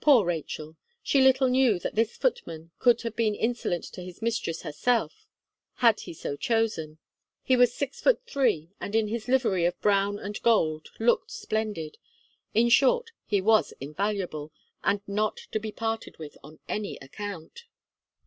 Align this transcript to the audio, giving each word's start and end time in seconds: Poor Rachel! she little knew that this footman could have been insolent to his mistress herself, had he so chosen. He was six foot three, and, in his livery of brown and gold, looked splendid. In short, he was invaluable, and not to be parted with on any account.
Poor 0.00 0.24
Rachel! 0.24 0.78
she 1.02 1.20
little 1.20 1.46
knew 1.46 1.78
that 1.78 1.94
this 1.94 2.16
footman 2.16 2.70
could 2.78 3.02
have 3.02 3.14
been 3.14 3.34
insolent 3.34 3.84
to 3.84 4.00
his 4.02 4.22
mistress 4.22 4.62
herself, 4.62 5.26
had 5.74 6.00
he 6.00 6.14
so 6.14 6.36
chosen. 6.36 6.96
He 7.42 7.54
was 7.54 7.74
six 7.74 8.00
foot 8.00 8.22
three, 8.26 8.70
and, 8.80 8.94
in 8.94 9.08
his 9.08 9.28
livery 9.28 9.66
of 9.66 9.78
brown 9.82 10.18
and 10.18 10.40
gold, 10.40 10.88
looked 10.98 11.30
splendid. 11.30 11.98
In 12.54 12.70
short, 12.70 13.10
he 13.26 13.42
was 13.42 13.74
invaluable, 13.78 14.52
and 14.82 15.02
not 15.06 15.36
to 15.52 15.60
be 15.60 15.70
parted 15.70 16.16
with 16.16 16.38
on 16.42 16.60
any 16.66 16.96
account. 17.02 17.64